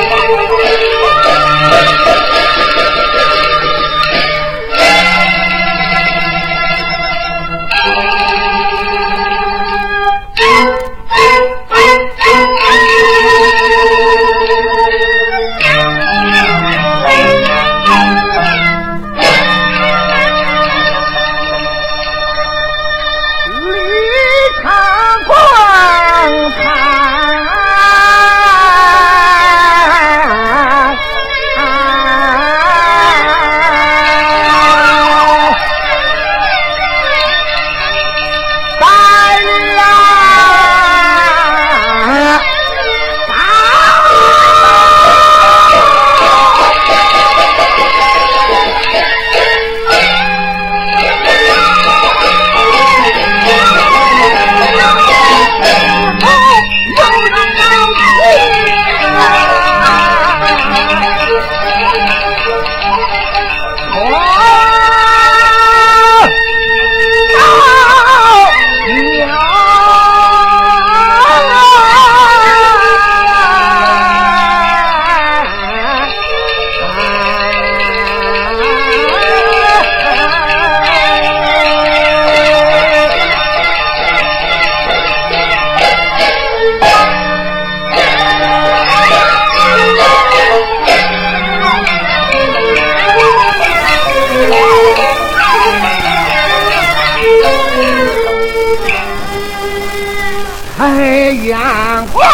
[101.46, 102.24] 相国啊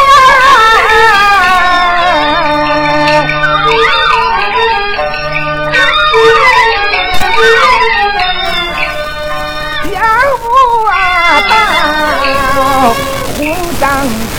[13.37, 13.41] 红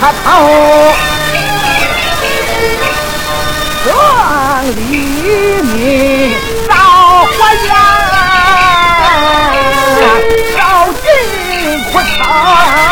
[0.24, 0.26] 头
[3.84, 3.90] 黄
[4.64, 5.76] 鹂鸣
[6.66, 6.72] 早
[7.38, 7.68] 欢颜
[10.56, 10.56] 烧
[10.94, 11.04] 尽
[11.92, 12.91] 枯草。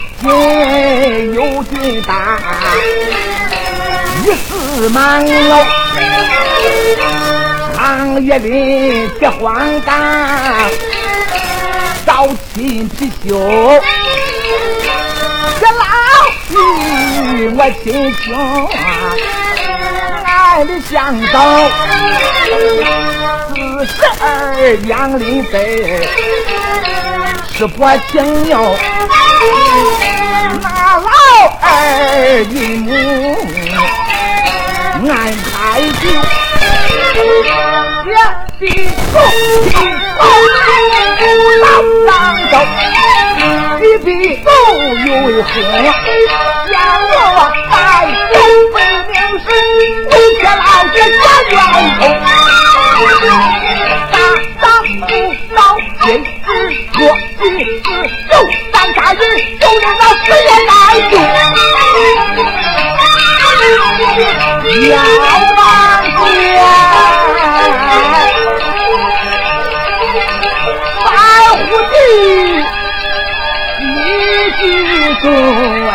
[0.21, 2.37] 心有劲大，
[4.23, 5.65] 一时忙了，
[7.75, 10.69] 长夜里别慌干，
[12.05, 13.81] 早起貔貅，
[15.59, 15.83] 这老
[16.53, 18.23] 女我亲情。
[20.23, 21.37] 爱的香道，
[23.55, 26.07] 四十二杨林飞，
[27.57, 28.77] 是伯情牛。
[31.73, 32.91] 二的母，
[35.07, 35.09] 俺
[35.47, 35.55] 开
[36.01, 36.03] 酒，
[38.05, 38.13] 两
[38.59, 39.15] 滴酒，
[41.61, 41.65] 当
[42.05, 42.09] 当
[42.51, 42.53] 走，
[43.81, 44.09] 一滴
[44.43, 44.45] 酒
[45.05, 45.47] 又一喝，
[60.35, 60.71] 也难
[61.09, 61.13] 救。
[64.89, 64.95] 要
[65.57, 65.59] 万
[66.11, 66.19] 岁，
[71.05, 71.07] 三
[71.57, 71.61] 虎
[71.91, 71.93] 弟，
[73.79, 73.87] 你
[74.57, 74.61] 记
[75.21, 75.23] 住
[75.89, 75.91] 哎。